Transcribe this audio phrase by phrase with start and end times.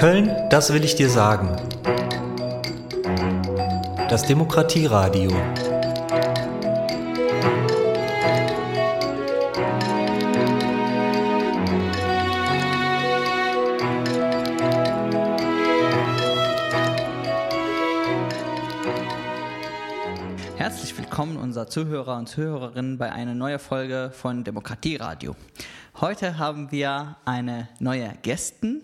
[0.00, 1.54] Köln, das will ich dir sagen.
[4.08, 5.30] Das Demokratieradio.
[20.56, 25.36] Herzlich willkommen, unser Zuhörer und Zuhörerinnen, bei einer neuen Folge von Demokratieradio.
[26.00, 28.80] Heute haben wir eine neue Gästin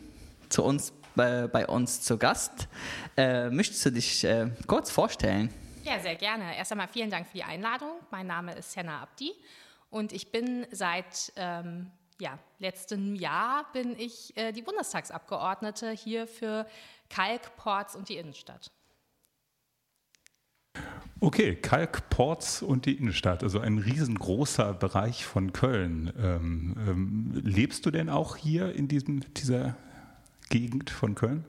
[0.49, 2.69] zu uns, äh, bei uns zu Gast.
[3.17, 5.53] Äh, möchtest du dich äh, kurz vorstellen?
[5.85, 6.57] Ja, sehr gerne.
[6.57, 7.91] Erst einmal vielen Dank für die Einladung.
[8.11, 9.33] Mein Name ist Senna Abdi
[9.91, 16.67] und ich bin seit ähm, ja, letztem Jahr bin ich äh, die Bundestagsabgeordnete hier für
[17.09, 18.71] Kalk, Ports und die Innenstadt.
[21.21, 26.13] Okay, Kalk, Ports und die Innenstadt, also ein riesengroßer Bereich von Köln.
[26.19, 29.77] Ähm, ähm, lebst du denn auch hier in diesem, dieser
[30.49, 31.45] Gegend von Köln?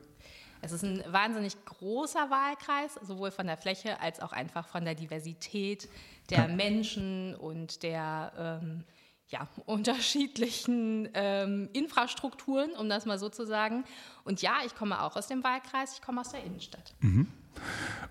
[0.62, 4.95] Es ist ein wahnsinnig großer Wahlkreis, sowohl von der Fläche als auch einfach von der
[4.95, 5.88] Diversität
[6.30, 6.48] der ja.
[6.48, 8.84] Menschen und der ähm,
[9.30, 13.84] ja, unterschiedlichen ähm, Infrastrukturen, um das mal so zu sagen.
[14.23, 16.94] Und ja, ich komme auch aus dem Wahlkreis, ich komme aus der Innenstadt.
[17.00, 17.28] Mhm.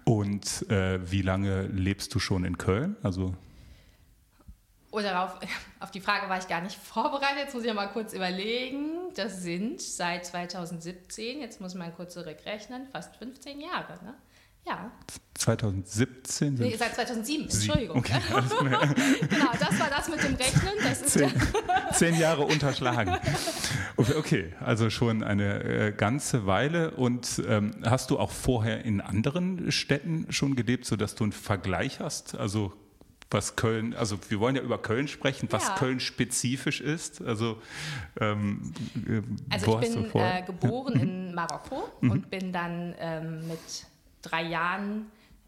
[0.04, 2.96] Und äh, wie lange lebst du schon in Köln?
[3.02, 3.34] Also
[4.90, 5.40] oder auf,
[5.80, 7.38] auf die Frage war ich gar nicht vorbereitet.
[7.44, 9.12] Jetzt muss ich mal kurz überlegen.
[9.14, 13.94] Das sind seit 2017, jetzt muss man kurz zurückrechnen, fast 15 Jahre.
[14.04, 14.14] Ne?
[14.66, 14.90] Ja.
[15.34, 16.54] 2017?
[16.54, 17.98] Nee, seit 2007, Entschuldigung.
[17.98, 20.72] Okay, genau, das war das mit dem Rechnen.
[20.82, 21.32] Das ist zehn,
[21.92, 23.16] zehn Jahre unterschlagen.
[23.96, 26.90] Okay, okay, also schon eine äh, ganze Weile.
[26.92, 32.00] Und ähm, hast du auch vorher in anderen Städten schon gelebt, sodass du einen Vergleich
[32.00, 32.34] hast?
[32.36, 32.72] Also
[33.30, 35.74] was Köln, also wir wollen ja über Köln sprechen, was ja.
[35.74, 37.20] Köln spezifisch ist.
[37.20, 37.60] Also,
[38.20, 38.72] ähm,
[39.08, 42.10] äh, also ich bin äh, geboren in Marokko mhm.
[42.10, 43.58] und bin dann ähm, mit
[44.22, 45.06] drei Jahren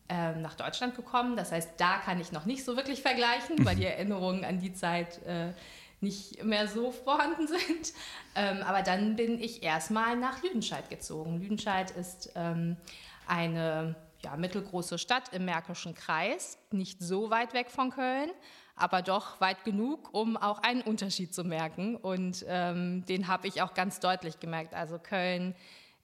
[0.09, 1.37] ähm, nach Deutschland gekommen.
[1.37, 3.89] Das heißt, da kann ich noch nicht so wirklich vergleichen, weil die mhm.
[3.89, 5.53] Erinnerungen an die Zeit äh,
[6.01, 7.93] nicht mehr so vorhanden sind.
[8.35, 11.41] Ähm, aber dann bin ich erstmal nach Lüdenscheid gezogen.
[11.41, 12.77] Lüdenscheid ist ähm,
[13.27, 13.95] eine
[14.25, 18.31] ja, mittelgroße Stadt im Märkischen Kreis, nicht so weit weg von Köln,
[18.75, 21.97] aber doch weit genug, um auch einen Unterschied zu merken.
[21.97, 24.75] Und ähm, den habe ich auch ganz deutlich gemerkt.
[24.75, 25.55] Also Köln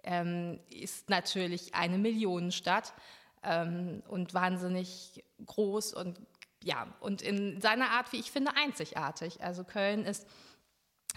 [0.04, 2.94] ähm, ist natürlich eine Millionenstadt
[3.42, 6.20] ähm, und wahnsinnig groß und
[6.62, 9.42] ja, und in seiner Art, wie ich finde, einzigartig.
[9.42, 10.26] Also Köln ist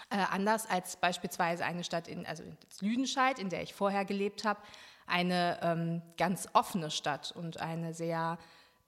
[0.09, 4.44] äh, anders als beispielsweise eine Stadt in, also in Lüdenscheid, in der ich vorher gelebt
[4.44, 4.59] habe,
[5.07, 8.38] eine ähm, ganz offene Stadt und eine sehr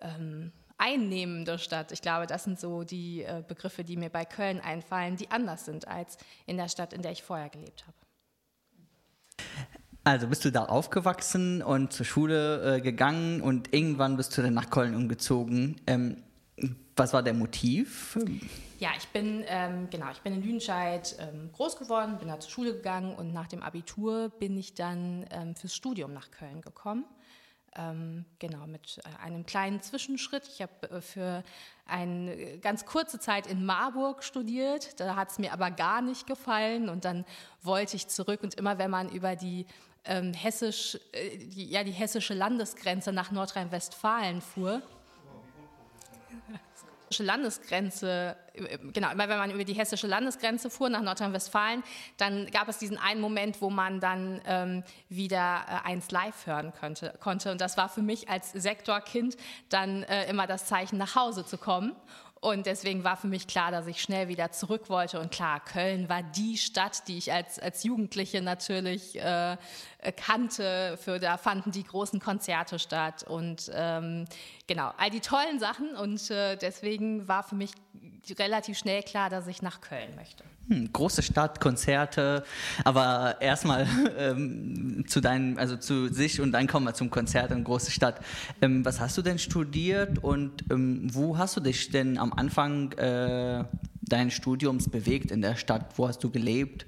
[0.02, 1.92] ähm, einnehmende Stadt.
[1.92, 5.66] Ich glaube, das sind so die äh, Begriffe, die mir bei Köln einfallen, die anders
[5.66, 7.98] sind als in der Stadt, in der ich vorher gelebt habe.
[10.04, 14.54] Also bist du da aufgewachsen und zur Schule äh, gegangen und irgendwann bist du dann
[14.54, 15.82] nach Köln umgezogen.
[15.86, 16.24] Ähm,
[17.00, 18.18] was war der Motiv?
[18.78, 22.52] Ja, ich bin, ähm, genau, ich bin in Lüdenscheid ähm, groß geworden, bin da zur
[22.52, 27.06] Schule gegangen und nach dem Abitur bin ich dann ähm, fürs Studium nach Köln gekommen.
[27.76, 30.48] Ähm, genau, mit äh, einem kleinen Zwischenschritt.
[30.48, 31.44] Ich habe äh, für
[31.86, 35.00] eine ganz kurze Zeit in Marburg studiert.
[35.00, 37.26] Da hat es mir aber gar nicht gefallen und dann
[37.62, 38.44] wollte ich zurück.
[38.44, 39.68] Und immer wenn man über die
[40.04, 44.82] ähm, hessisch, äh, die, ja, die hessische Landesgrenze nach Nordrhein-Westfalen fuhr,
[47.18, 48.36] Landesgrenze,
[48.94, 51.84] genau, immer wenn man über die hessische Landesgrenze fuhr nach Nordrhein-Westfalen,
[52.18, 56.74] dann gab es diesen einen Moment, wo man dann ähm, wieder äh, eins live hören
[56.80, 57.52] könnte, konnte.
[57.52, 59.38] Und das war für mich als Sektorkind
[59.70, 61.96] dann äh, immer das Zeichen, nach Hause zu kommen.
[62.42, 65.20] Und deswegen war für mich klar, dass ich schnell wieder zurück wollte.
[65.20, 69.58] Und klar, Köln war die Stadt, die ich als, als Jugendliche natürlich äh,
[70.16, 70.98] kannte.
[71.02, 74.26] Für, da fanden die großen Konzerte statt und ähm,
[74.68, 75.96] genau, all die tollen Sachen.
[75.98, 77.72] Und äh, deswegen war für mich
[78.38, 80.44] relativ schnell klar, dass ich nach Köln möchte.
[80.68, 82.44] Hm, große Stadt, Konzerte,
[82.84, 87.64] aber erstmal ähm, zu deinem, also zu sich und dann kommen wir zum Konzert in
[87.64, 88.22] große Stadt.
[88.62, 92.92] Ähm, was hast du denn studiert und ähm, wo hast du dich denn am Anfang
[92.94, 93.64] äh,
[94.02, 95.98] deines Studiums bewegt in der Stadt?
[95.98, 96.86] Wo hast du gelebt?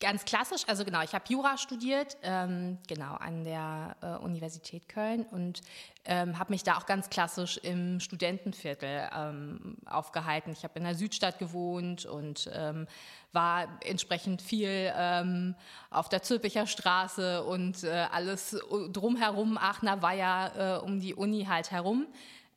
[0.00, 5.26] Ganz klassisch, also genau, ich habe Jura studiert, ähm, genau, an der äh, Universität Köln
[5.30, 5.60] und
[6.06, 10.52] ähm, habe mich da auch ganz klassisch im Studentenviertel ähm, aufgehalten.
[10.52, 12.86] Ich habe in der Südstadt gewohnt und ähm,
[13.32, 15.54] war entsprechend viel ähm,
[15.90, 18.56] auf der Zülpicher Straße und äh, alles
[18.92, 22.06] drumherum, Aachener Weiher äh, um die Uni halt herum.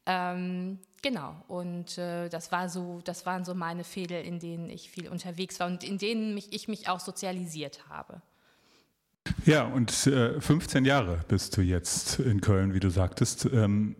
[0.05, 4.89] Ähm, genau, und äh, das, war so, das waren so meine Fädel, in denen ich
[4.89, 8.21] viel unterwegs war und in denen mich, ich mich auch sozialisiert habe.
[9.45, 13.45] Ja, und äh, 15 Jahre bist du jetzt in Köln, wie du sagtest.
[13.45, 13.95] Ähm,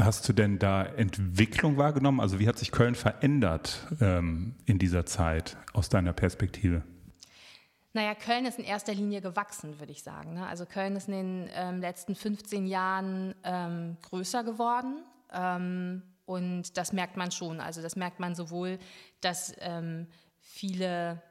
[0.00, 2.20] hast du denn da Entwicklung wahrgenommen?
[2.20, 6.82] Also wie hat sich Köln verändert ähm, in dieser Zeit aus deiner Perspektive?
[7.92, 10.34] Naja, Köln ist in erster Linie gewachsen, würde ich sagen.
[10.34, 10.46] Ne?
[10.46, 15.02] Also Köln ist in den ähm, letzten 15 Jahren ähm, größer geworden.
[15.32, 17.60] Ähm, und das merkt man schon.
[17.60, 18.78] Also das merkt man sowohl,
[19.20, 20.08] dass ähm,
[20.40, 21.22] viele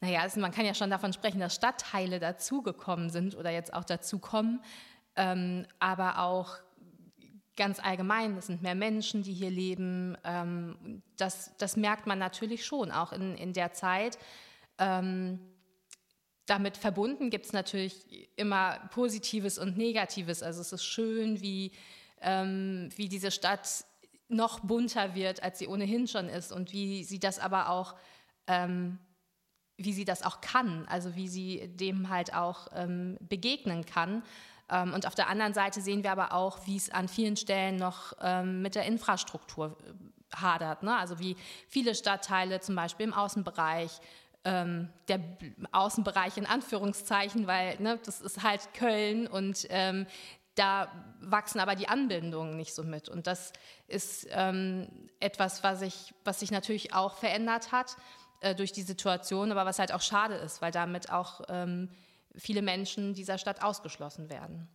[0.00, 3.84] naja, also man kann ja schon davon sprechen, dass Stadtteile dazugekommen sind oder jetzt auch
[3.84, 4.62] dazukommen,
[5.16, 6.58] ähm, aber auch
[7.56, 10.16] ganz allgemein, es sind mehr Menschen, die hier leben.
[10.24, 14.18] Ähm, das, das merkt man natürlich schon, auch in, in der Zeit.
[14.78, 15.40] Ähm,
[16.44, 20.42] damit verbunden gibt es natürlich immer Positives und Negatives.
[20.42, 21.72] Also es ist schön, wie,
[22.26, 23.86] ähm, wie diese Stadt
[24.28, 27.94] noch bunter wird, als sie ohnehin schon ist und wie sie das aber auch
[28.48, 28.98] ähm,
[29.78, 34.22] wie sie das auch kann, also wie sie dem halt auch ähm, begegnen kann.
[34.70, 37.76] Ähm, und auf der anderen Seite sehen wir aber auch, wie es an vielen Stellen
[37.76, 40.82] noch ähm, mit der Infrastruktur äh, hadert.
[40.82, 40.96] Ne?
[40.96, 41.36] Also wie
[41.68, 44.00] viele Stadtteile zum Beispiel im Außenbereich,
[44.44, 45.20] ähm, der
[45.72, 50.06] Außenbereich in Anführungszeichen, weil ne, das ist halt Köln und ähm,
[50.56, 53.08] da wachsen aber die Anbindungen nicht so mit.
[53.08, 53.52] Und das
[53.86, 54.88] ist ähm,
[55.20, 57.96] etwas, was, ich, was sich natürlich auch verändert hat.
[58.40, 61.88] Äh, durch die Situation, aber was halt auch schade ist, weil damit auch ähm,
[62.36, 64.68] viele Menschen dieser Stadt ausgeschlossen werden.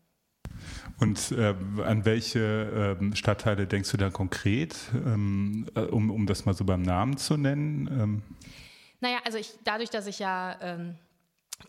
[1.00, 6.46] Und äh, an welche äh, Stadtteile denkst du da konkret, ähm, äh, um, um das
[6.46, 7.88] mal so beim Namen zu nennen?
[7.88, 8.24] Ähm.
[9.00, 10.96] Naja, also ich, dadurch, dass ich ja ähm,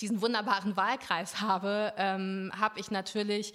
[0.01, 3.53] diesen wunderbaren Wahlkreis habe, ähm, habe ich natürlich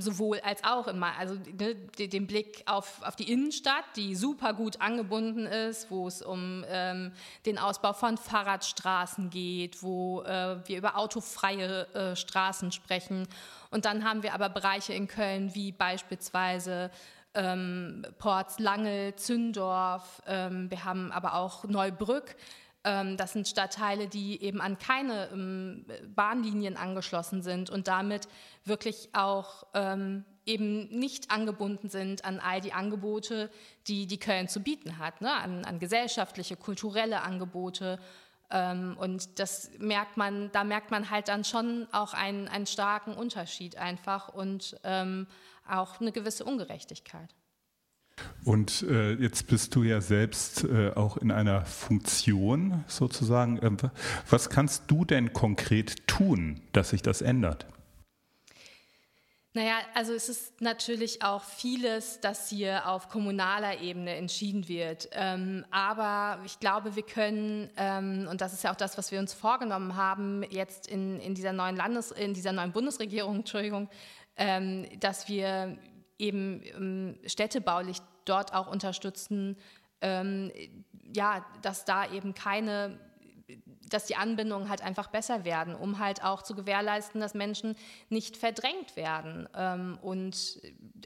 [0.00, 1.16] sowohl als auch immer.
[1.18, 6.22] Also ne, den Blick auf, auf die Innenstadt, die super gut angebunden ist, wo es
[6.22, 7.12] um ähm,
[7.44, 13.28] den Ausbau von Fahrradstraßen geht, wo äh, wir über autofreie äh, Straßen sprechen.
[13.70, 16.90] Und dann haben wir aber Bereiche in Köln wie beispielsweise
[17.34, 22.36] ähm, Ports Langel, Zündorf, ähm, wir haben aber auch Neubrück ähm,
[23.16, 25.84] das sind Stadtteile, die eben an keine ähm,
[26.14, 28.28] Bahnlinien angeschlossen sind und damit
[28.64, 33.50] wirklich auch ähm, eben nicht angebunden sind an all die Angebote,
[33.88, 35.32] die die Köln zu bieten hat, ne?
[35.32, 37.98] an, an gesellschaftliche, kulturelle Angebote.
[38.48, 43.76] und das merkt man, da merkt man halt dann schon auch einen, einen starken Unterschied
[43.76, 44.80] einfach und
[45.68, 47.34] auch eine gewisse Ungerechtigkeit.
[48.44, 53.58] Und äh, jetzt bist du ja selbst äh, auch in einer Funktion sozusagen.
[53.62, 53.76] Ähm,
[54.30, 57.66] was kannst du denn konkret tun, dass sich das ändert?
[59.56, 65.08] Naja, also es ist natürlich auch vieles, das hier auf kommunaler Ebene entschieden wird.
[65.12, 69.18] Ähm, aber ich glaube, wir können, ähm, und das ist ja auch das, was wir
[69.18, 73.88] uns vorgenommen haben, jetzt in, in dieser neuen Landes-, in dieser neuen Bundesregierung, Entschuldigung,
[74.36, 75.78] ähm, dass wir
[76.18, 79.56] eben ähm, städtebaulich dort auch unterstützen,
[80.00, 80.50] ähm,
[81.14, 82.98] ja, dass da eben keine
[83.88, 87.76] dass die Anbindungen halt einfach besser werden, um halt auch zu gewährleisten, dass Menschen
[88.08, 89.48] nicht verdrängt werden.
[89.54, 90.60] Ähm, und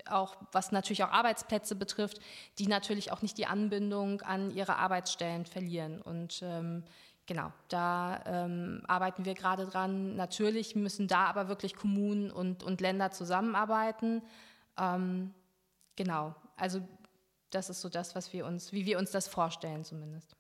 [0.07, 2.21] auch was natürlich auch Arbeitsplätze betrifft,
[2.59, 6.01] die natürlich auch nicht die Anbindung an ihre Arbeitsstellen verlieren.
[6.01, 6.85] Und ähm,
[7.27, 10.17] genau, da ähm, arbeiten wir gerade dran.
[10.17, 14.23] Natürlich müssen da aber wirklich Kommunen und, und Länder zusammenarbeiten.
[14.81, 15.35] Ähm,
[15.95, 16.81] genau, also
[17.51, 20.35] das ist so das, was wir uns, wie wir uns das vorstellen zumindest.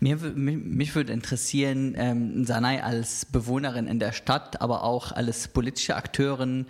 [0.00, 5.48] Mir, mich, mich würde interessieren, ähm, Sanai als Bewohnerin in der Stadt, aber auch als
[5.48, 6.66] politische Akteurin,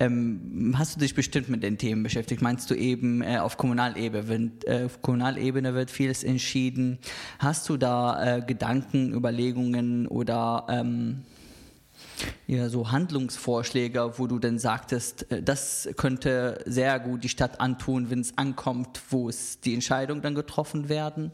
[0.00, 2.40] ähm, hast du dich bestimmt mit den Themen beschäftigt?
[2.40, 6.98] Meinst du eben äh, auf Kommunalebene, äh, auf Kommunalebene wird vieles entschieden?
[7.38, 11.24] Hast du da äh, Gedanken, Überlegungen oder ähm,
[12.46, 18.10] ja, so Handlungsvorschläge, wo du dann sagtest, äh, das könnte sehr gut die Stadt antun,
[18.10, 21.32] wenn es ankommt, wo es die Entscheidungen dann getroffen werden?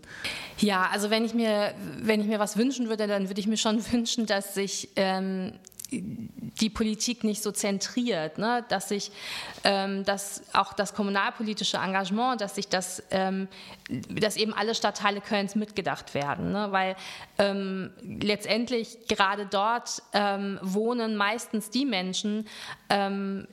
[0.59, 3.57] Ja, also wenn ich mir, wenn ich mir was wünschen würde, dann würde ich mir
[3.57, 5.53] schon wünschen, dass sich ähm,
[5.91, 8.65] die Politik nicht so zentriert, ne?
[8.69, 9.13] dass sich
[9.65, 13.49] ähm, dass auch das kommunalpolitische Engagement, dass sich das, ähm,
[13.89, 16.69] dass eben alle Stadtteile Kölns mitgedacht werden, ne?
[16.71, 16.97] weil
[17.39, 22.47] ähm, letztendlich gerade dort ähm, wohnen meistens die Menschen,
[22.89, 23.47] ähm,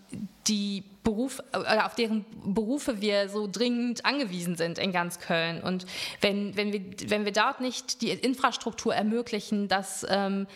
[0.48, 5.62] die Beruf oder auf deren Berufe wir so dringend angewiesen sind in ganz Köln.
[5.62, 5.86] Und
[6.22, 10.48] wenn, wenn, wir, wenn wir dort nicht die Infrastruktur ermöglichen, dass ähm,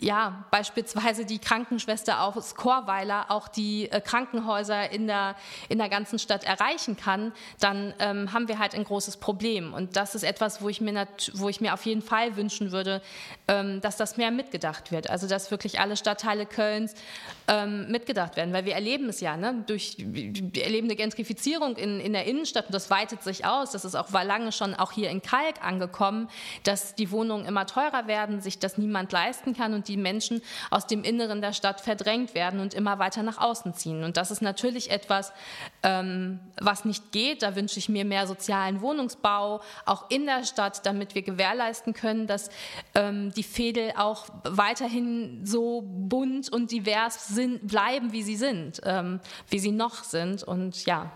[0.00, 5.36] ja, beispielsweise die Krankenschwester aus Chorweiler auch die äh, Krankenhäuser in der,
[5.68, 9.74] in der ganzen Stadt erreichen kann, dann ähm, haben wir halt ein großes Problem.
[9.74, 13.02] Und das ist etwas, wo ich mir, wo ich mir auf jeden Fall wünschen würde,
[13.48, 15.10] ähm, dass das mehr mitgedacht wird.
[15.10, 16.94] Also dass wirklich alle Stadtteile Kölns
[17.48, 18.52] ähm, mitgedacht werden.
[18.52, 19.64] Weil wir erleben es ja, ne?
[19.66, 23.70] durch, wir erleben eine Gentrifizierung in, in der Innenstadt und das weitet sich aus.
[23.70, 26.28] Das ist auch war lange schon auch hier in Kalk angekommen,
[26.64, 30.86] dass die Wohnungen immer teurer werden, sich das niemand leisten kann und die Menschen aus
[30.86, 34.04] dem Inneren der Stadt verdrängt werden und immer weiter nach außen ziehen.
[34.04, 35.32] Und das ist natürlich etwas,
[35.82, 37.42] ähm, was nicht geht.
[37.42, 42.26] Da wünsche ich mir mehr sozialen Wohnungsbau, auch in der Stadt, damit wir gewährleisten können,
[42.26, 42.50] dass
[42.94, 49.20] ähm, die Fädel auch weiterhin so bunt und divers sind, bleiben, wie sie sind, ähm,
[49.48, 50.42] wie sie noch sind.
[50.42, 51.12] Und ja.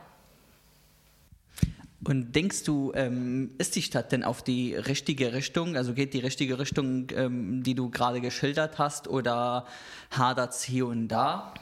[2.05, 5.77] Und denkst du, ähm, ist die Stadt denn auf die richtige Richtung?
[5.77, 9.67] Also geht die richtige Richtung, ähm, die du gerade geschildert hast, oder
[10.11, 11.53] hadert es hier und da?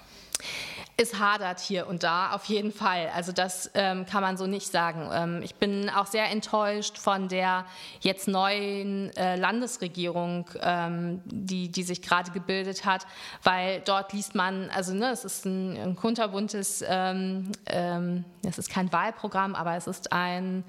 [1.00, 3.09] Es hadert hier und da auf jeden Fall.
[3.14, 5.09] Also das ähm, kann man so nicht sagen.
[5.12, 7.67] Ähm, ich bin auch sehr enttäuscht von der
[8.00, 13.07] jetzt neuen äh, Landesregierung, ähm, die, die sich gerade gebildet hat,
[13.45, 18.69] weil dort liest man, also ne, es ist ein, ein kunterbuntes, ähm, ähm, es ist
[18.69, 20.64] kein Wahlprogramm, aber es ist ein,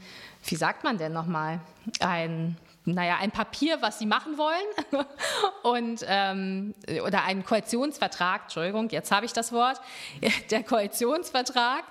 [0.45, 1.59] wie sagt man denn nochmal,
[2.01, 2.55] ein
[2.85, 5.05] naja, ein Papier, was sie machen wollen
[5.63, 6.73] und ähm,
[7.05, 9.79] oder einen Koalitionsvertrag, Entschuldigung, jetzt habe ich das Wort,
[10.51, 11.83] der Koalitionsvertrag.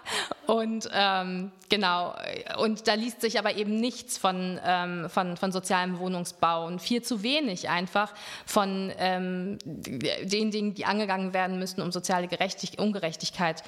[0.46, 2.14] Und ähm, genau
[2.58, 7.02] und da liest sich aber eben nichts von, ähm, von, von sozialem Wohnungsbau und viel
[7.02, 8.14] zu wenig einfach
[8.46, 13.62] von ähm, den Dingen, die angegangen werden müssen, um soziale Gerechtig Ungerechtigkeit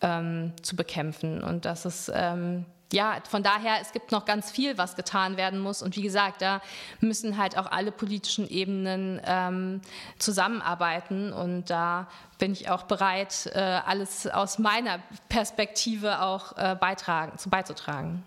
[0.00, 1.42] ähm, zu bekämpfen.
[1.42, 5.58] Und das ist ähm, ja, von daher, es gibt noch ganz viel, was getan werden
[5.58, 5.82] muss.
[5.82, 6.62] Und wie gesagt, da
[7.00, 9.80] müssen halt auch alle politischen Ebenen ähm,
[10.18, 11.32] zusammenarbeiten.
[11.32, 12.08] Und da
[12.38, 18.22] bin ich auch bereit, äh, alles aus meiner Perspektive auch äh, beitragen, zu, beizutragen.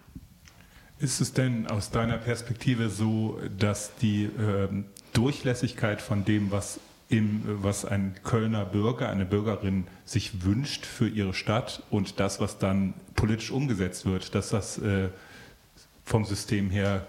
[0.99, 4.67] Ist es denn aus deiner Perspektive so, dass die äh,
[5.13, 6.79] Durchlässigkeit von dem, was
[7.09, 12.57] im, was ein Kölner Bürger, eine Bürgerin sich wünscht für ihre Stadt und das, was
[12.57, 15.09] dann politisch umgesetzt wird, dass das äh,
[16.03, 17.07] vom System her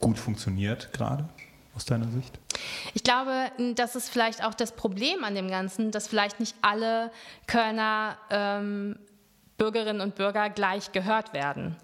[0.00, 1.28] gut funktioniert gerade
[1.74, 2.38] aus deiner Sicht?
[2.94, 7.10] Ich glaube, das ist vielleicht auch das Problem an dem Ganzen, dass vielleicht nicht alle
[7.46, 8.96] Kölner ähm,
[9.56, 11.76] Bürgerinnen und Bürger gleich gehört werden.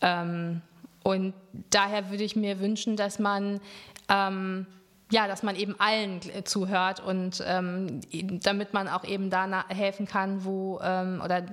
[0.00, 0.62] Ähm,
[1.02, 1.34] und
[1.70, 3.60] daher würde ich mir wünschen, dass man
[4.08, 4.66] ähm,
[5.12, 8.00] ja, dass man eben allen zuhört und ähm,
[8.42, 11.44] damit man auch eben da helfen kann, wo ähm, oder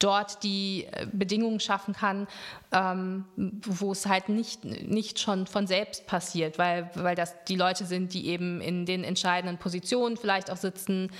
[0.00, 2.26] dort die äh, Bedingungen schaffen kann,
[2.72, 7.84] ähm, wo es halt nicht, nicht schon von selbst passiert, weil, weil das die Leute
[7.84, 11.10] sind, die eben in den entscheidenden Positionen vielleicht auch sitzen.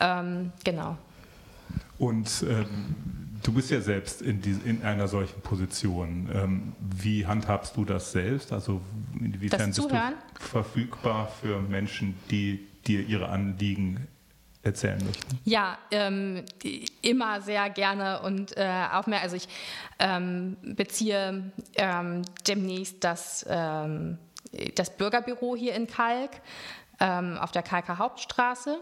[0.00, 0.96] Ähm, genau.
[1.98, 6.30] Und ähm, Du bist ja selbst in, die, in einer solchen Position.
[6.34, 8.52] Ähm, wie handhabst du das selbst?
[8.54, 8.80] Also
[9.20, 9.90] inwiefern bist du
[10.40, 14.08] verfügbar für Menschen, die dir ihre Anliegen
[14.62, 15.38] erzählen möchten?
[15.44, 16.42] Ja, ähm,
[17.02, 19.20] immer sehr gerne und äh, auch mehr.
[19.20, 19.46] Also ich
[19.98, 24.16] ähm, beziehe ähm, demnächst das, ähm,
[24.74, 26.30] das Bürgerbüro hier in Kalk
[26.98, 28.80] ähm, auf der Kalker Hauptstraße.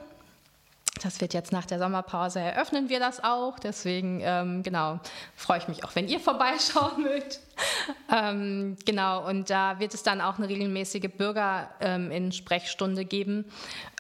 [1.01, 3.59] Das wird jetzt nach der Sommerpause eröffnen wir das auch.
[3.59, 5.01] Deswegen, ähm, genau,
[5.35, 7.41] freue ich mich auch, wenn ihr vorbeischauen mögt.
[8.13, 13.45] ähm, genau, und da wird es dann auch eine regelmäßige Bürgerinnen-Sprechstunde ähm, geben,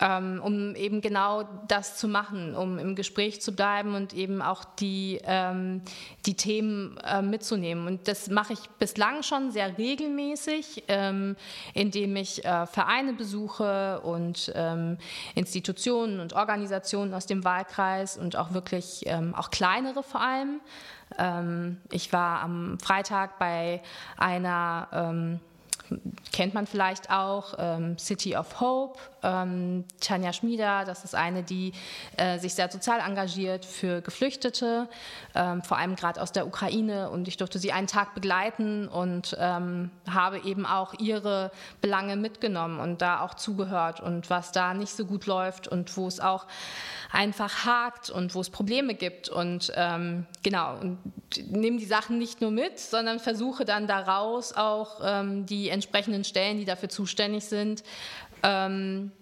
[0.00, 4.64] ähm, um eben genau das zu machen, um im Gespräch zu bleiben und eben auch
[4.64, 5.82] die, ähm,
[6.26, 7.86] die Themen äh, mitzunehmen.
[7.86, 11.36] Und das mache ich bislang schon sehr regelmäßig, ähm,
[11.74, 14.52] indem ich äh, Vereine besuche und
[15.34, 19.06] Institutionen und Organisationen aus dem Wahlkreis und auch wirklich
[19.36, 20.60] auch kleinere vor allem.
[21.18, 23.82] Ähm, ich war am Freitag bei
[24.16, 25.40] einer ähm,
[26.32, 31.72] kennt man vielleicht auch, ähm, City of Hope, ähm, Tanja Schmieder, das ist eine, die
[32.16, 34.88] äh, sich sehr sozial engagiert für Geflüchtete,
[35.34, 37.10] ähm, vor allem gerade aus der Ukraine.
[37.10, 42.80] Und ich durfte sie einen Tag begleiten und ähm, habe eben auch ihre Belange mitgenommen
[42.80, 46.46] und da auch zugehört und was da nicht so gut läuft und wo es auch
[47.12, 49.28] einfach hakt und wo es Probleme gibt.
[49.28, 50.98] Und ähm, genau, und
[51.48, 56.58] nehme die Sachen nicht nur mit, sondern versuche dann daraus auch ähm, die entsprechenden Stellen,
[56.58, 57.82] die dafür zuständig sind,
[58.42, 59.12] ähm,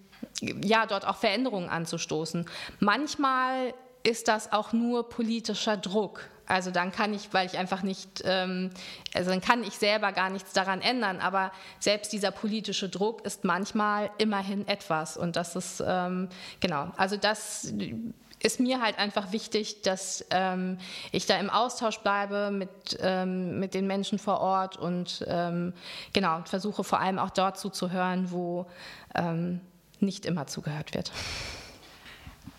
[0.41, 2.47] ja, dort auch Veränderungen anzustoßen.
[2.79, 6.29] Manchmal ist das auch nur politischer Druck.
[6.47, 8.71] Also dann kann ich, weil ich einfach nicht, ähm,
[9.15, 11.21] also dann kann ich selber gar nichts daran ändern.
[11.21, 15.17] Aber selbst dieser politische Druck ist manchmal immerhin etwas.
[15.17, 17.73] Und das ist, ähm, genau, also das
[18.43, 20.79] ist mir halt einfach wichtig, dass ähm,
[21.13, 22.71] ich da im Austausch bleibe mit,
[23.01, 25.75] ähm, mit den Menschen vor Ort und ähm,
[26.13, 28.67] genau, versuche vor allem auch dort zuzuhören, wo
[29.15, 29.61] ähm,
[30.01, 31.13] nicht immer zugehört wird.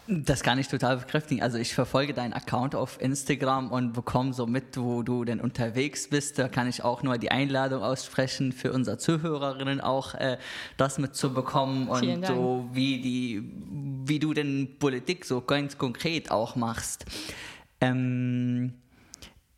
[0.07, 1.41] Das kann ich total bekräftigen.
[1.41, 6.09] Also ich verfolge deinen Account auf Instagram und bekomme so mit, wo du denn unterwegs
[6.09, 6.37] bist.
[6.37, 10.37] Da kann ich auch nur die Einladung aussprechen für unsere Zuhörerinnen auch äh,
[10.75, 13.51] das mitzubekommen und so wie die,
[14.11, 17.05] wie du denn Politik so ganz konkret auch machst.
[17.79, 18.73] Ähm,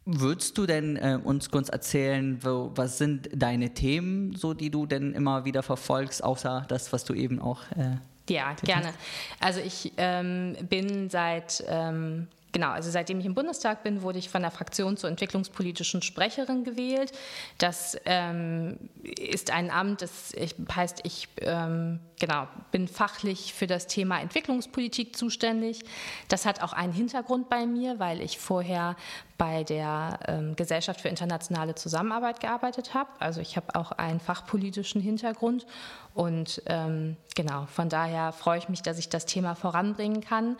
[0.05, 4.85] Würdest du denn äh, uns kurz erzählen, wo, was sind deine Themen, so die du
[4.85, 7.95] denn immer wieder verfolgst, außer das, was du eben auch äh,
[8.29, 8.93] ja, gerne.
[9.39, 14.29] Also ich ähm, bin seit ähm, Genau, also seitdem ich im Bundestag bin, wurde ich
[14.29, 17.11] von der Fraktion zur entwicklungspolitischen Sprecherin gewählt.
[17.57, 20.33] Das ähm, ist ein Amt, das
[20.73, 25.81] heißt, ich ähm, genau, bin fachlich für das Thema Entwicklungspolitik zuständig.
[26.27, 28.95] Das hat auch einen Hintergrund bei mir, weil ich vorher
[29.39, 33.09] bei der ähm, Gesellschaft für internationale Zusammenarbeit gearbeitet habe.
[33.19, 35.65] Also ich habe auch einen fachpolitischen Hintergrund
[36.13, 40.55] und ähm, genau, von daher freue ich mich, dass ich das Thema voranbringen kann.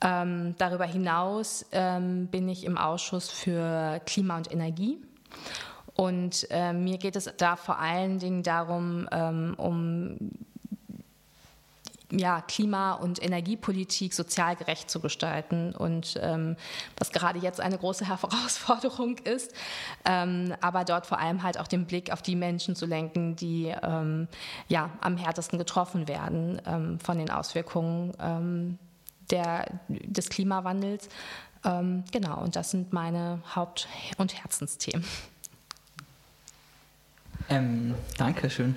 [0.00, 4.98] Ähm, darüber hinaus ähm, bin ich im Ausschuss für Klima und Energie.
[5.94, 10.18] Und äh, mir geht es da vor allen Dingen darum, ähm, um
[12.10, 16.56] ja, Klima- und Energiepolitik sozial gerecht zu gestalten und ähm,
[16.96, 19.52] was gerade jetzt eine große Herausforderung ist,
[20.04, 23.74] ähm, aber dort vor allem halt auch den Blick auf die Menschen zu lenken, die
[23.82, 24.28] ähm,
[24.68, 28.78] ja, am härtesten getroffen werden ähm, von den Auswirkungen ähm,
[29.30, 31.08] der, des Klimawandels.
[31.64, 33.88] Ähm, genau, und das sind meine Haupt-
[34.18, 35.04] und Herzensthemen.
[37.48, 38.76] Ähm, Dankeschön.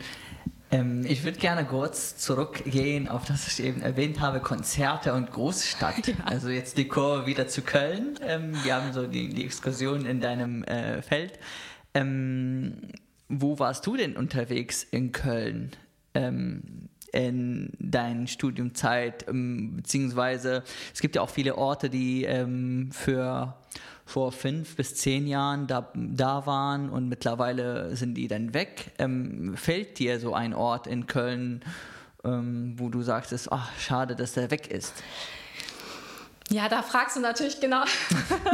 [0.69, 5.31] Ähm, ich würde gerne kurz zurückgehen auf das, was ich eben erwähnt habe, Konzerte und
[5.31, 6.07] Großstadt.
[6.07, 6.15] Ja.
[6.25, 8.19] Also jetzt die Kurve wieder zu Köln.
[8.21, 11.39] Ähm, wir haben so die, die Exkursion in deinem äh, Feld.
[11.93, 12.91] Ähm,
[13.29, 15.71] wo warst du denn unterwegs in Köln?
[17.13, 23.55] In deiner Studiumzeit, ähm, beziehungsweise es gibt ja auch viele Orte, die ähm, für
[24.05, 28.91] vor fünf bis zehn Jahren da, da waren und mittlerweile sind die dann weg.
[28.99, 31.62] Ähm, fällt dir so ein Ort in Köln,
[32.23, 35.03] ähm, wo du sagst, ach, schade, dass der weg ist?
[36.49, 37.83] Ja, da fragst du natürlich genau.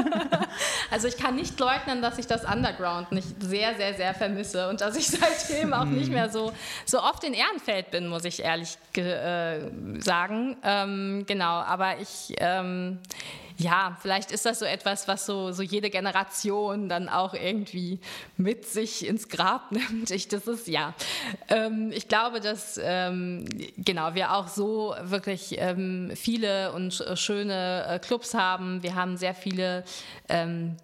[0.91, 4.81] also ich kann nicht leugnen, dass ich das Underground nicht sehr, sehr, sehr vermisse und
[4.81, 5.07] dass ich
[5.47, 6.51] seitdem auch nicht mehr so,
[6.85, 9.59] so oft in Ehrenfeld bin, muss ich ehrlich äh,
[9.99, 10.57] sagen.
[10.63, 12.97] Ähm, genau, aber ich, ähm,
[13.63, 17.99] ja, vielleicht ist das so etwas, was so, so jede Generation dann auch irgendwie
[18.35, 20.11] mit sich ins Grab nimmt.
[20.11, 20.93] Ich, das ist, ja,
[21.47, 23.45] ähm, ich glaube, dass, ähm,
[23.77, 28.83] genau, wir auch so wirklich ähm, viele und schöne äh, Clubs haben.
[28.83, 29.85] Wir haben sehr viele
[30.27, 30.75] ähm,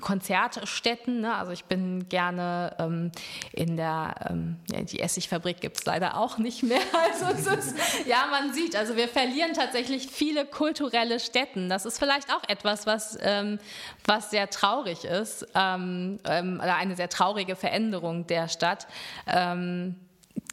[0.00, 1.20] Konzertstätten.
[1.20, 1.34] Ne?
[1.34, 3.12] Also ich bin gerne ähm,
[3.52, 6.80] in der, ähm, ja, die Essigfabrik gibt es leider auch nicht mehr.
[6.96, 7.74] Also ist,
[8.06, 11.68] ja, man sieht, also wir verlieren tatsächlich viele kulturelle Stätten.
[11.68, 13.58] Das ist vielleicht auch etwas, was, ähm,
[14.04, 18.86] was sehr traurig ist, ähm, ähm, oder eine sehr traurige Veränderung der Stadt.
[19.26, 19.96] Ähm,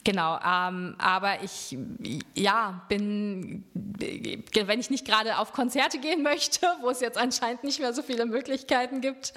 [0.06, 1.78] Genau, ähm, aber ich
[2.36, 7.80] ja bin, wenn ich nicht gerade auf Konzerte gehen möchte, wo es jetzt anscheinend nicht
[7.80, 9.34] mehr so viele Möglichkeiten gibt.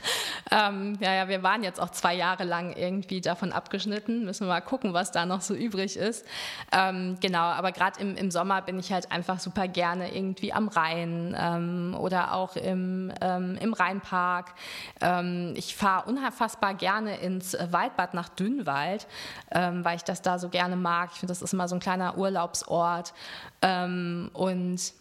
[0.50, 4.24] Ähm, ja, ja, wir waren jetzt auch zwei Jahre lang irgendwie davon abgeschnitten.
[4.24, 6.26] Müssen wir mal gucken, was da noch so übrig ist.
[6.72, 10.66] Ähm, genau, aber gerade im, im Sommer bin ich halt einfach super gerne irgendwie am
[10.66, 14.52] Rhein ähm, oder auch im, ähm, im Rheinpark.
[15.00, 19.06] Ähm, ich fahre unfassbar gerne ins Waldbad nach Dünnwald,
[19.50, 21.10] weil ich das da so gerne mag.
[21.12, 23.14] Ich finde, das ist immer so ein kleiner Urlaubsort.
[23.62, 24.92] Ähm, und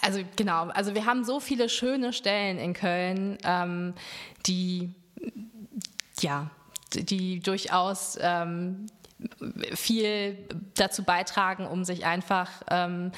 [0.00, 3.94] also genau, also wir haben so viele schöne Stellen in Köln, ähm,
[4.46, 4.92] die
[6.20, 6.50] ja,
[6.92, 8.86] die durchaus ähm,
[9.74, 10.36] viel
[10.74, 13.12] dazu beitragen, um sich einfach ähm,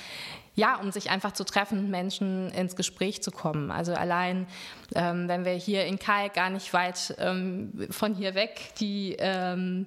[0.55, 3.71] ja, um sich einfach zu treffen, Menschen ins Gespräch zu kommen.
[3.71, 4.47] Also allein,
[4.95, 9.87] ähm, wenn wir hier in Kalk gar nicht weit ähm, von hier weg, die ähm,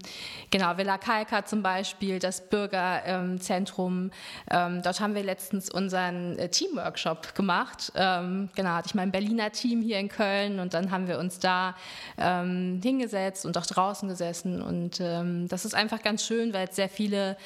[0.52, 4.12] genau Villa Kalka zum Beispiel, das Bürgerzentrum,
[4.52, 7.94] ähm, dort haben wir letztens unseren äh, Teamworkshop gemacht.
[7.96, 11.40] Ähm, genau, hatte ich mein Berliner Team hier in Köln und dann haben wir uns
[11.40, 11.76] da
[12.18, 16.90] ähm, hingesetzt und auch draußen gesessen und das ist einfach ganz schön, weil es sehr
[16.90, 17.38] viele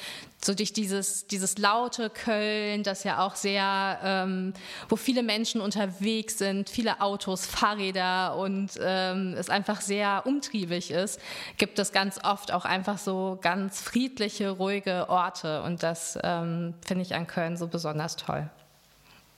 [0.44, 4.52] so durch dieses, dieses laute Köln, das ja ja auch sehr, ähm,
[4.88, 11.20] wo viele Menschen unterwegs sind, viele Autos, Fahrräder und ähm, es einfach sehr umtriebig ist,
[11.58, 15.62] gibt es ganz oft auch einfach so ganz friedliche, ruhige Orte.
[15.62, 18.48] Und das ähm, finde ich an Köln so besonders toll.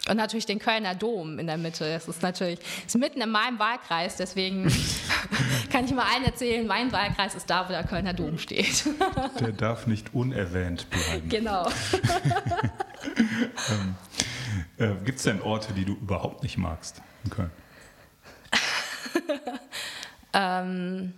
[0.09, 1.91] Und natürlich den Kölner Dom in der Mitte.
[1.91, 4.65] Das ist natürlich ist mitten in meinem Wahlkreis, deswegen
[5.73, 6.67] kann ich mal einen erzählen.
[6.67, 8.85] Mein Wahlkreis ist da, wo der Kölner Dom steht.
[9.41, 11.29] Der darf nicht unerwähnt bleiben.
[11.31, 11.67] Genau.
[13.71, 13.95] ähm,
[14.79, 17.51] äh, Gibt es denn Orte, die du überhaupt nicht magst in Köln?
[20.33, 21.14] ähm,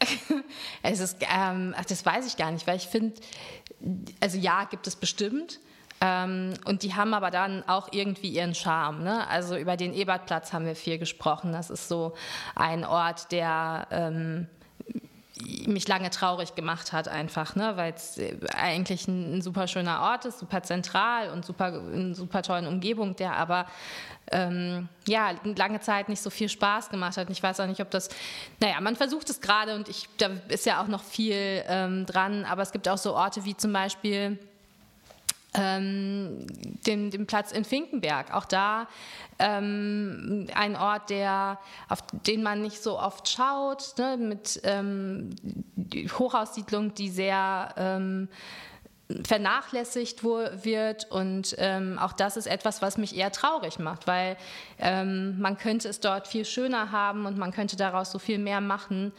[0.82, 3.20] es ist, ähm, ach, das weiß ich gar nicht, weil ich finde,
[4.20, 5.60] also ja, gibt es bestimmt.
[6.00, 9.02] Ähm, und die haben aber dann auch irgendwie ihren Charme.
[9.02, 9.26] Ne?
[9.28, 11.52] Also über den Ebertplatz haben wir viel gesprochen.
[11.52, 12.14] Das ist so
[12.54, 14.46] ein Ort, der ähm,
[15.66, 17.76] mich lange traurig gemacht hat einfach, ne?
[17.76, 18.18] weil es
[18.54, 23.16] eigentlich ein, ein, super schöner Ort ist, super zentral und super in super tollen Umgebung,
[23.16, 23.66] der aber
[24.32, 27.28] ähm, ja lange Zeit nicht so viel Spaß gemacht hat.
[27.28, 28.08] Ich weiß auch nicht, ob das,
[28.60, 32.44] naja, man versucht es gerade und ich, da ist ja auch noch viel ähm, dran,
[32.44, 34.38] aber es gibt auch so Orte wie zum Beispiel
[35.56, 36.46] ähm,
[36.86, 38.32] den, den Platz in Finkenberg.
[38.32, 38.88] Auch da
[39.38, 45.30] ähm, ein Ort, der, auf den man nicht so oft schaut, ne, mit ähm,
[46.18, 48.28] Hochhaussiedlung, die sehr ähm,
[49.24, 54.36] vernachlässigt wird und ähm, auch das ist etwas, was mich eher traurig macht, weil
[54.78, 58.60] ähm, man könnte es dort viel schöner haben und man könnte daraus so viel mehr
[58.60, 59.12] machen.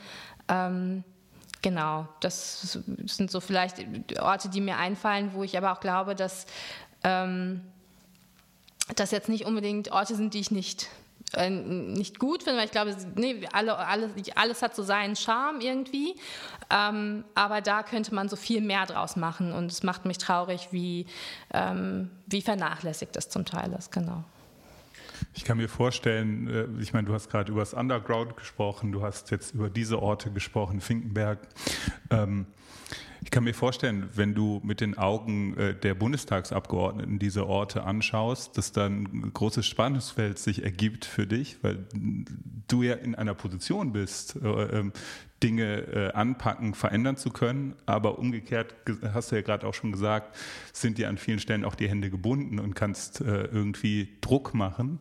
[1.62, 3.84] Genau, das sind so vielleicht
[4.22, 6.46] Orte, die mir einfallen, wo ich aber auch glaube, dass
[7.04, 7.62] ähm,
[8.96, 10.88] das jetzt nicht unbedingt Orte sind, die ich nicht,
[11.34, 15.62] äh, nicht gut finde, weil ich glaube, nee, alle, alles, alles hat so seinen Charme
[15.62, 16.16] irgendwie.
[16.70, 20.70] Ähm, aber da könnte man so viel mehr draus machen und es macht mich traurig,
[20.72, 21.06] wie,
[21.54, 24.24] ähm, wie vernachlässigt das zum Teil ist, genau.
[25.34, 29.04] Ich kann mir vorstellen, äh, ich meine, du hast gerade über das Underground gesprochen, du
[29.04, 31.40] hast jetzt über diese Orte gesprochen, Finkenberg.
[32.10, 32.48] Ähm,
[33.28, 38.58] ich kann mir vorstellen, wenn du mit den Augen äh, der Bundestagsabgeordneten diese Orte anschaust,
[38.58, 41.80] dass dann ein großes Spannungsfeld sich ergibt für dich, weil
[42.70, 44.94] du ja in einer Position bist, äh, ähm,
[45.44, 47.76] Dinge äh, anpacken, verändern zu können.
[47.86, 48.76] Aber umgekehrt,
[49.14, 50.34] hast du ja gerade auch schon gesagt,
[50.72, 55.00] sind dir an vielen Stellen auch die Hände gebunden und kannst irgendwie Druck machen.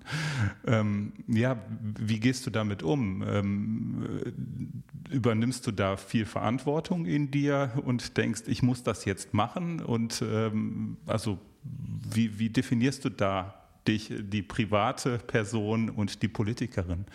[0.67, 1.57] Ähm, ja,
[1.99, 3.23] wie gehst du damit um?
[3.23, 9.81] Ähm, übernimmst du da viel Verantwortung in dir und denkst, ich muss das jetzt machen?
[9.83, 13.55] Und ähm, also wie, wie definierst du da
[13.87, 17.07] dich, die private Person und die Politikerin?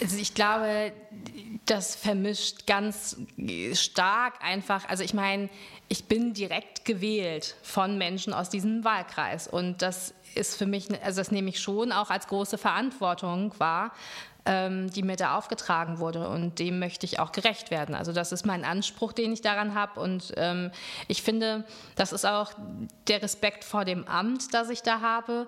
[0.00, 0.92] Also ich glaube,
[1.66, 3.16] das vermischt ganz
[3.74, 4.88] stark einfach.
[4.88, 5.48] Also ich meine,
[5.88, 11.20] ich bin direkt gewählt von Menschen aus diesem Wahlkreis und das ist für mich, also
[11.20, 13.92] das nehme ich schon auch als große Verantwortung wahr,
[14.44, 17.94] ähm, die mir da aufgetragen wurde und dem möchte ich auch gerecht werden.
[17.94, 20.70] Also das ist mein Anspruch, den ich daran habe und ähm,
[21.08, 21.64] ich finde,
[21.96, 22.52] das ist auch
[23.08, 25.46] der Respekt vor dem Amt, das ich da habe,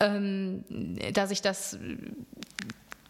[0.00, 0.64] ähm,
[1.12, 1.78] dass ich das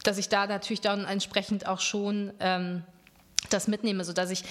[0.03, 2.85] dass ich da natürlich dann entsprechend auch schon ähm,
[3.51, 4.43] das mitnehme, sodass ich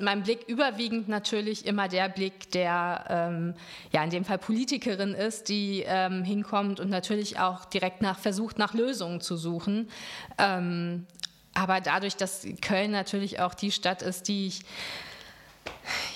[0.00, 3.54] mein Blick überwiegend natürlich immer der Blick der, ähm,
[3.92, 8.58] ja, in dem Fall Politikerin ist, die ähm, hinkommt und natürlich auch direkt nach versucht,
[8.58, 9.88] nach Lösungen zu suchen.
[10.36, 11.06] Ähm,
[11.54, 14.60] aber dadurch, dass Köln natürlich auch die Stadt ist, die ich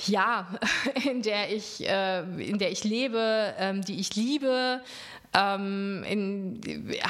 [0.06, 0.46] ja,
[1.10, 4.80] in der ich, äh, in der ich lebe, ähm, die ich liebe,
[5.34, 6.60] ähm,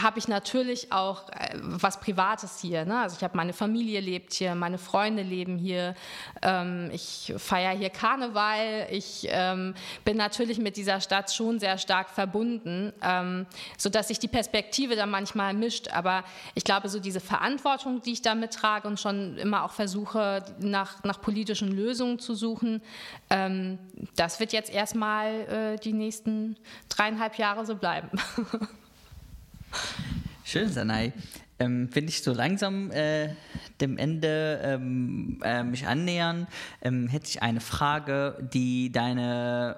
[0.01, 2.85] habe ich natürlich auch äh, was Privates hier.
[2.85, 3.01] Ne?
[3.01, 5.95] Also ich habe meine Familie lebt hier, meine Freunde leben hier,
[6.41, 12.11] ähm, ich feiere hier Karneval, ich ähm, bin natürlich mit dieser Stadt schon sehr stark
[12.11, 15.89] verbunden, ähm, sodass sich die Perspektive da manchmal mischt.
[15.89, 16.23] Aber
[16.55, 21.03] ich glaube, so diese Verantwortung, die ich da mittrage und schon immer auch versuche, nach,
[21.03, 22.83] nach politischen Lösungen zu suchen,
[23.31, 23.79] ähm,
[24.15, 26.57] das wird jetzt erstmal äh, die nächsten
[26.89, 28.11] dreieinhalb Jahre so bleiben.
[30.45, 31.13] Schön, Sanai.
[31.59, 33.35] Ähm, Wenn ich so langsam äh,
[33.81, 36.47] dem Ende ähm, äh, mich annähern,
[36.83, 39.77] ähm, hätte ich eine Frage, die deine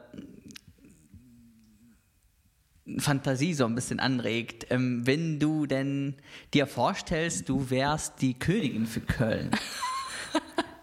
[2.99, 4.67] Fantasie so ein bisschen anregt.
[4.71, 6.17] Ähm, wenn du denn
[6.53, 9.51] dir vorstellst, du wärst die Königin für Köln.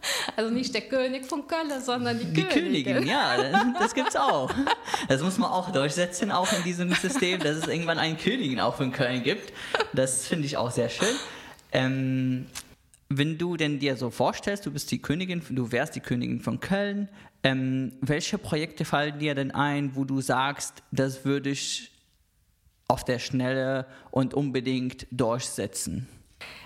[0.36, 2.96] Also nicht der König von Köln, sondern die, die Königin.
[2.96, 3.08] Königin.
[3.08, 4.52] Ja, das gibt's auch.
[5.08, 8.76] Das muss man auch durchsetzen, auch in diesem System, dass es irgendwann einen Königin auch
[8.76, 9.54] von Köln gibt.
[9.94, 11.16] Das finde ich auch sehr schön.
[11.72, 12.48] Ähm,
[13.10, 16.60] wenn du denn dir so vorstellst, du bist die Königin, du wärst die Königin von
[16.60, 17.10] Köln,
[17.44, 21.92] ähm, welche Projekte fallen dir denn ein, wo du sagst, das würde ich
[22.88, 26.08] auf der Schnelle und unbedingt durchsetzen?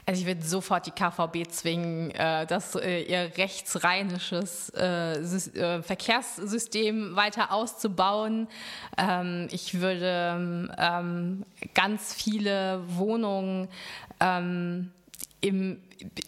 [0.05, 7.51] Also ich würde sofort die KVB zwingen, äh, dass äh, ihr rechtsrheinisches äh, Verkehrssystem weiter
[7.51, 8.47] auszubauen.
[8.97, 13.67] Ähm, ich würde ähm, ganz viele Wohnungen
[14.19, 14.91] ähm,
[15.41, 15.79] im,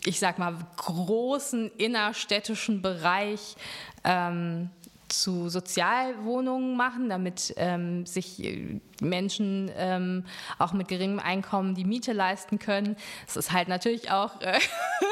[0.05, 3.55] ich sag mal, großen innerstädtischen Bereich
[4.03, 4.69] ähm,
[5.09, 10.25] zu Sozialwohnungen machen, damit ähm, sich äh, Menschen ähm,
[10.57, 12.95] auch mit geringem Einkommen die Miete leisten können.
[13.25, 14.59] Das ist halt natürlich auch äh,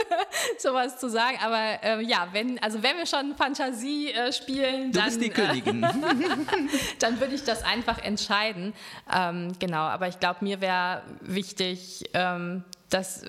[0.57, 4.99] sowas zu sagen, aber äh, ja, wenn also wenn wir schon Fantasie äh, spielen, du
[4.99, 5.81] dann bist die Königin.
[6.99, 8.73] dann würde ich das einfach entscheiden.
[9.13, 13.23] Ähm, genau, aber ich glaube, mir wäre wichtig, ähm, dass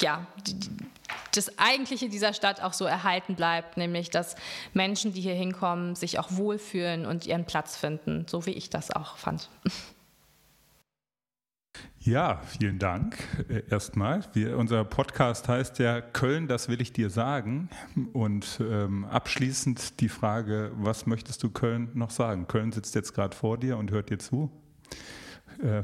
[0.00, 0.26] ja,
[1.34, 4.36] das Eigentliche dieser Stadt auch so erhalten bleibt, nämlich dass
[4.74, 8.90] Menschen, die hier hinkommen, sich auch wohlfühlen und ihren Platz finden, so wie ich das
[8.90, 9.48] auch fand.
[12.02, 13.18] Ja, vielen Dank
[13.50, 14.24] äh, erstmal.
[14.32, 17.68] Wir, unser Podcast heißt ja Köln, das will ich dir sagen.
[18.14, 22.46] Und ähm, abschließend die Frage, was möchtest du Köln noch sagen?
[22.46, 24.50] Köln sitzt jetzt gerade vor dir und hört dir zu.
[25.62, 25.82] Äh,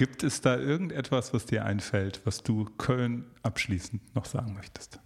[0.00, 4.98] Gibt es da irgendetwas, was dir einfällt, was du Köln abschließend noch sagen möchtest?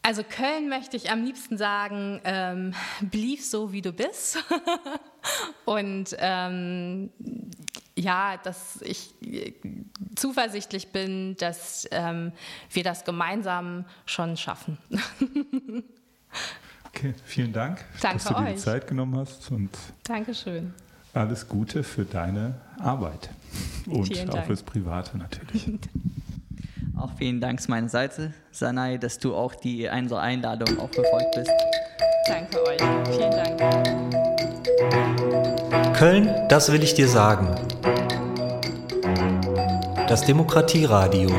[0.00, 4.42] Also Köln möchte ich am liebsten sagen, ähm, blieb so, wie du bist.
[5.66, 7.10] Und ähm,
[7.94, 9.12] ja, dass ich
[10.16, 12.32] zuversichtlich bin, dass ähm,
[12.70, 14.78] wir das gemeinsam schon schaffen.
[16.86, 19.50] okay, vielen Dank, Danke dass du dir die Zeit genommen hast.
[19.50, 19.68] Und
[20.04, 20.72] Dankeschön
[21.14, 23.30] alles Gute für deine Arbeit
[23.86, 25.70] und auch fürs Private natürlich.
[26.96, 31.50] Auch vielen Dank meiner Seite, Sanai, dass du auch die Einladung auch befolgt bist.
[32.28, 32.78] Danke euch.
[33.10, 33.60] Vielen Dank.
[35.96, 37.48] Köln, das will ich dir sagen.
[40.08, 41.30] Das Demokratieradio.